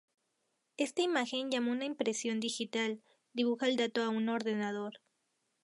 Esta 0.77 1.03
imagen, 1.03 1.51
llamó 1.51 1.69
una 1.69 1.85
impresión 1.85 2.39
digital, 2.39 3.03
dibuja 3.33 3.67
el 3.67 3.75
dato 3.77 4.01
a 4.01 4.09
un 4.09 4.29
ordenador. 4.29 4.93